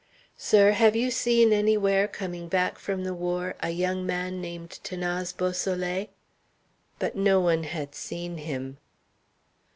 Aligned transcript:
"Sir, 0.35 0.71
have 0.71 0.95
you 0.95 1.11
seen 1.11 1.53
anywhere, 1.53 2.07
coming 2.07 2.47
back 2.47 2.79
from 2.79 3.03
the 3.03 3.13
war, 3.13 3.53
a 3.59 3.69
young 3.69 4.03
man 4.03 4.41
named 4.41 4.79
'Thanase 4.83 5.31
Beausoleil?" 5.31 6.07
But 6.97 7.15
no 7.15 7.39
one 7.39 7.65
had 7.65 7.93
seen 7.93 8.37
him. 8.37 8.77